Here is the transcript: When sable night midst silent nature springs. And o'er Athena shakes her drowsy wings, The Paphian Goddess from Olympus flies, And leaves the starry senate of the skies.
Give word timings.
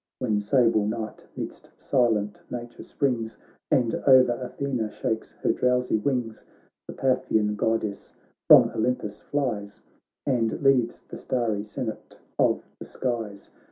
When 0.17 0.39
sable 0.39 0.87
night 0.87 1.27
midst 1.35 1.69
silent 1.77 2.41
nature 2.49 2.81
springs. 2.81 3.37
And 3.69 3.93
o'er 4.07 4.31
Athena 4.41 4.89
shakes 4.89 5.33
her 5.43 5.53
drowsy 5.53 5.95
wings, 5.97 6.43
The 6.87 6.93
Paphian 6.95 7.55
Goddess 7.55 8.11
from 8.47 8.69
Olympus 8.73 9.21
flies, 9.21 9.79
And 10.25 10.59
leaves 10.63 11.01
the 11.01 11.17
starry 11.17 11.63
senate 11.63 12.17
of 12.39 12.63
the 12.79 12.85
skies. 12.85 13.51